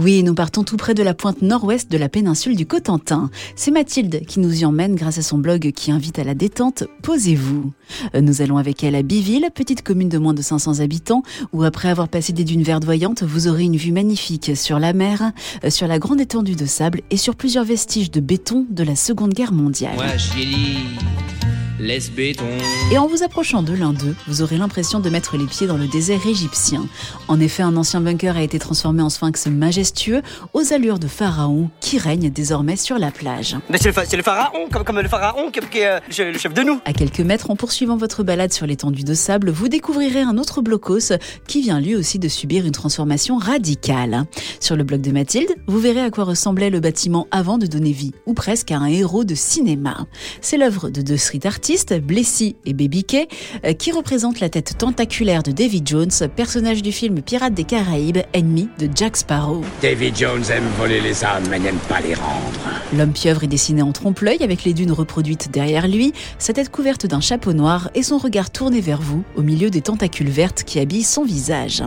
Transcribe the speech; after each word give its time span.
Oui, 0.00 0.22
nous 0.22 0.34
partons 0.34 0.62
tout 0.62 0.76
près 0.76 0.94
de 0.94 1.02
la 1.02 1.12
pointe 1.12 1.42
nord-ouest 1.42 1.90
de 1.90 1.98
la 1.98 2.08
péninsule 2.08 2.54
du 2.54 2.66
Cotentin. 2.66 3.30
C'est 3.56 3.72
Mathilde 3.72 4.24
qui 4.28 4.38
nous 4.38 4.60
y 4.60 4.64
emmène 4.64 4.94
grâce 4.94 5.18
à 5.18 5.22
son 5.22 5.38
blog 5.38 5.72
qui 5.74 5.90
invite 5.90 6.20
à 6.20 6.24
la 6.24 6.34
détente 6.34 6.84
Posez-vous. 7.02 7.72
Euh, 8.14 8.20
nous 8.20 8.40
allons 8.40 8.58
avec 8.58 8.84
elle 8.84 8.94
à 8.94 9.02
Biville, 9.02 9.48
petite 9.52 9.82
commune 9.82 10.08
de 10.08 10.18
moins 10.18 10.34
de 10.34 10.40
500 10.40 10.78
habitants, 10.78 11.24
où 11.52 11.64
après 11.64 11.88
avoir 11.88 12.06
passé 12.06 12.32
des 12.32 12.44
dunes 12.44 12.62
verdoyantes, 12.62 13.24
vous 13.24 13.48
aurez 13.48 13.64
une 13.64 13.76
vue 13.76 13.90
magnifique 13.90 14.56
sur 14.56 14.78
la 14.78 14.92
mer, 14.92 15.32
euh, 15.64 15.70
sur 15.70 15.88
la 15.88 15.98
grande 15.98 16.20
étendue 16.20 16.54
de 16.54 16.66
sable 16.66 17.00
et 17.10 17.16
sur 17.16 17.34
plusieurs 17.34 17.64
vestiges 17.64 18.12
de 18.12 18.20
béton 18.20 18.66
de 18.70 18.84
la 18.84 18.94
Seconde 18.94 19.34
Guerre 19.34 19.52
mondiale. 19.52 19.96
Laisse 21.78 22.10
béton. 22.10 22.44
Et 22.92 22.98
en 22.98 23.06
vous 23.06 23.22
approchant 23.22 23.62
de 23.62 23.72
l'un 23.72 23.92
d'eux, 23.92 24.14
vous 24.26 24.42
aurez 24.42 24.56
l'impression 24.56 25.00
de 25.00 25.10
mettre 25.10 25.36
les 25.36 25.46
pieds 25.46 25.66
dans 25.66 25.76
le 25.76 25.86
désert 25.86 26.26
égyptien. 26.26 26.86
En 27.28 27.40
effet, 27.40 27.62
un 27.62 27.76
ancien 27.76 28.00
bunker 28.00 28.36
a 28.36 28.42
été 28.42 28.58
transformé 28.58 29.02
en 29.02 29.10
sphinx 29.10 29.46
majestueux 29.46 30.22
aux 30.54 30.72
allures 30.72 30.98
de 30.98 31.06
pharaon 31.06 31.70
qui 31.80 31.98
règne 31.98 32.30
désormais 32.30 32.76
sur 32.76 32.98
la 32.98 33.10
plage. 33.10 33.56
C'est 33.76 34.16
le, 34.16 34.22
pharaon, 34.22 34.68
comme, 34.68 35.00
le 35.00 35.08
pharaon 35.08 35.50
qui, 35.50 35.78
est 35.78 35.86
euh, 35.86 36.32
le 36.32 36.38
chef 36.38 36.54
de 36.54 36.62
nous. 36.62 36.80
À 36.84 36.92
quelques 36.92 37.20
mètres, 37.20 37.50
en 37.50 37.56
poursuivant 37.56 37.96
votre 37.96 38.22
balade 38.22 38.52
sur 38.52 38.66
l'étendue 38.66 39.04
de 39.04 39.14
sable, 39.14 39.50
vous 39.50 39.68
découvrirez 39.68 40.22
un 40.22 40.38
autre 40.38 40.62
blocos 40.62 41.12
qui 41.46 41.60
vient 41.60 41.80
lui 41.80 41.94
aussi 41.94 42.18
de 42.18 42.28
subir 42.28 42.66
une 42.66 42.72
transformation 42.72 43.36
radicale. 43.36 44.24
Sur 44.60 44.76
le 44.76 44.84
bloc 44.84 45.00
de 45.00 45.10
Mathilde, 45.10 45.54
vous 45.66 45.78
verrez 45.78 46.00
à 46.00 46.10
quoi 46.10 46.24
ressemblait 46.24 46.70
le 46.70 46.80
bâtiment 46.80 47.26
avant 47.30 47.58
de 47.58 47.66
donner 47.66 47.92
vie, 47.92 48.12
ou 48.26 48.34
presque 48.34 48.70
à 48.72 48.78
un 48.78 48.86
héros 48.86 49.24
de 49.24 49.34
cinéma. 49.34 50.06
C'est 50.40 50.56
l'œuvre 50.56 50.90
de 50.90 51.02
deux 51.02 51.16
street 51.16 51.40
artists 51.68 52.00
Blessy 52.00 52.56
et 52.64 52.72
Baby 52.72 53.04
Kay, 53.04 53.28
euh, 53.66 53.74
qui 53.74 53.92
représentent 53.92 54.40
la 54.40 54.48
tête 54.48 54.78
tentaculaire 54.78 55.42
de 55.42 55.52
David 55.52 55.86
Jones, 55.86 56.10
personnage 56.34 56.80
du 56.80 56.92
film 56.92 57.20
Pirates 57.20 57.52
des 57.52 57.64
Caraïbes, 57.64 58.20
ennemi 58.32 58.70
de 58.78 58.88
Jack 58.94 59.18
Sparrow. 59.18 59.60
David 59.82 60.16
Jones 60.16 60.44
aime 60.50 60.64
voler 60.78 61.02
les 61.02 61.22
âmes, 61.26 61.44
mais 61.50 61.58
n'aime 61.58 61.76
pas 61.86 62.00
les 62.00 62.14
rendre. 62.14 62.58
L'homme 62.96 63.12
pieuvre 63.12 63.44
est 63.44 63.48
dessiné 63.48 63.82
en 63.82 63.92
trompe-l'œil 63.92 64.42
avec 64.42 64.64
les 64.64 64.72
dunes 64.72 64.92
reproduites 64.92 65.50
derrière 65.50 65.88
lui, 65.88 66.14
sa 66.38 66.54
tête 66.54 66.70
couverte 66.70 67.04
d'un 67.04 67.20
chapeau 67.20 67.52
noir 67.52 67.90
et 67.94 68.02
son 68.02 68.16
regard 68.16 68.48
tourné 68.48 68.80
vers 68.80 69.02
vous, 69.02 69.22
au 69.36 69.42
milieu 69.42 69.68
des 69.68 69.82
tentacules 69.82 70.30
vertes 70.30 70.62
qui 70.64 70.78
habillent 70.78 71.02
son 71.02 71.22
visage. 71.22 71.82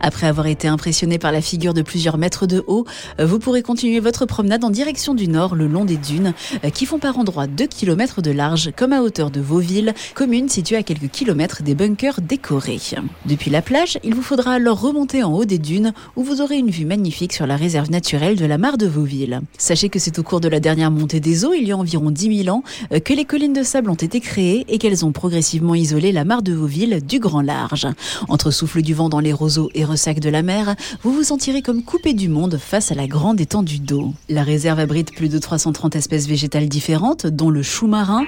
Après 0.00 0.26
avoir 0.26 0.48
été 0.48 0.66
impressionné 0.66 1.18
par 1.18 1.30
la 1.30 1.40
figure 1.40 1.72
de 1.72 1.82
plusieurs 1.82 2.18
mètres 2.18 2.48
de 2.48 2.64
haut, 2.66 2.84
euh, 3.20 3.26
vous 3.26 3.38
pourrez 3.38 3.62
continuer 3.62 4.00
votre 4.00 4.26
promenade 4.26 4.64
en 4.64 4.70
direction 4.70 5.14
du 5.14 5.28
nord 5.28 5.54
le 5.54 5.68
long 5.68 5.84
des 5.84 5.98
dunes, 5.98 6.34
euh, 6.64 6.70
qui 6.70 6.84
font 6.84 6.98
par 6.98 7.16
endroits 7.16 7.46
2 7.46 7.68
km 7.68 8.20
de 8.20 8.32
large, 8.32 8.72
comme 8.76 8.92
à 8.92 9.02
hauteur 9.02 9.19
de 9.28 9.42
Vauville, 9.42 9.92
commune 10.14 10.48
située 10.48 10.76
à 10.76 10.82
quelques 10.82 11.10
kilomètres 11.10 11.62
des 11.62 11.74
bunkers 11.74 12.22
décorés. 12.22 12.80
Depuis 13.26 13.50
la 13.50 13.60
plage, 13.60 13.98
il 14.02 14.14
vous 14.14 14.22
faudra 14.22 14.54
alors 14.54 14.80
remonter 14.80 15.22
en 15.22 15.34
haut 15.34 15.44
des 15.44 15.58
dunes 15.58 15.92
où 16.16 16.22
vous 16.22 16.40
aurez 16.40 16.56
une 16.56 16.70
vue 16.70 16.86
magnifique 16.86 17.34
sur 17.34 17.46
la 17.46 17.56
réserve 17.56 17.90
naturelle 17.90 18.36
de 18.36 18.46
la 18.46 18.56
mare 18.56 18.78
de 18.78 18.86
Vauville. 18.86 19.42
Sachez 19.58 19.90
que 19.90 19.98
c'est 19.98 20.18
au 20.18 20.22
cours 20.22 20.40
de 20.40 20.48
la 20.48 20.60
dernière 20.60 20.90
montée 20.90 21.20
des 21.20 21.44
eaux, 21.44 21.52
il 21.52 21.68
y 21.68 21.72
a 21.72 21.76
environ 21.76 22.10
10 22.10 22.44
000 22.44 22.56
ans, 22.56 22.62
euh, 22.92 23.00
que 23.00 23.12
les 23.12 23.26
collines 23.26 23.52
de 23.52 23.62
sable 23.62 23.90
ont 23.90 23.94
été 23.94 24.20
créées 24.20 24.64
et 24.68 24.78
qu'elles 24.78 25.04
ont 25.04 25.12
progressivement 25.12 25.74
isolé 25.74 26.12
la 26.12 26.24
mare 26.24 26.42
de 26.42 26.54
Vauville 26.54 27.04
du 27.04 27.18
grand 27.18 27.42
large. 27.42 27.86
Entre 28.28 28.50
souffle 28.50 28.80
du 28.80 28.94
vent 28.94 29.10
dans 29.10 29.20
les 29.20 29.32
roseaux 29.32 29.70
et 29.74 29.84
ressac 29.84 30.20
de 30.20 30.30
la 30.30 30.42
mer, 30.42 30.76
vous 31.02 31.12
vous 31.12 31.24
sentirez 31.24 31.62
comme 31.62 31.82
coupé 31.82 32.14
du 32.14 32.28
monde 32.28 32.56
face 32.58 32.92
à 32.92 32.94
la 32.94 33.06
grande 33.06 33.40
étendue 33.40 33.80
d'eau. 33.80 34.14
La 34.28 34.44
réserve 34.44 34.78
abrite 34.78 35.14
plus 35.14 35.28
de 35.28 35.38
330 35.38 35.96
espèces 35.96 36.28
végétales 36.28 36.68
différentes, 36.68 37.26
dont 37.26 37.50
le 37.50 37.62
chou 37.62 37.86
marin. 37.86 38.24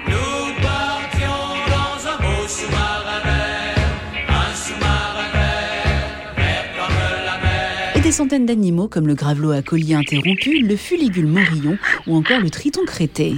Des 8.03 8.11
centaines 8.11 8.45
d'animaux 8.45 8.89
comme 8.89 9.07
le 9.07 9.15
gravelot 9.15 9.51
à 9.51 9.61
collier 9.61 9.93
interrompu, 9.93 10.59
le 10.59 10.75
fuligule 10.75 11.27
morillon 11.27 11.77
ou 12.05 12.15
encore 12.15 12.41
le 12.41 12.49
triton 12.49 12.81
crété. 12.85 13.35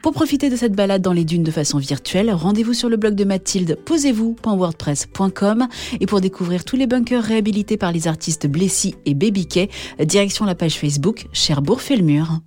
Pour 0.00 0.12
profiter 0.12 0.48
de 0.48 0.56
cette 0.56 0.72
balade 0.72 1.02
dans 1.02 1.12
les 1.12 1.24
dunes 1.24 1.42
de 1.42 1.50
façon 1.50 1.76
virtuelle, 1.76 2.32
rendez-vous 2.32 2.72
sur 2.72 2.88
le 2.88 2.96
blog 2.96 3.14
de 3.14 3.24
Mathilde 3.24 3.78
posez-vous.wordpress.com 3.84 5.68
et 6.00 6.06
pour 6.06 6.22
découvrir 6.22 6.64
tous 6.64 6.76
les 6.76 6.86
bunkers 6.86 7.22
réhabilités 7.22 7.76
par 7.76 7.92
les 7.92 8.08
artistes 8.08 8.46
Blessy 8.46 8.94
et 9.04 9.12
Baby 9.14 9.46
direction 10.00 10.46
la 10.46 10.54
page 10.54 10.78
Facebook 10.78 11.26
Cherbourg 11.32 11.82
fait 11.82 11.96
le 11.96 12.04
mur. 12.04 12.40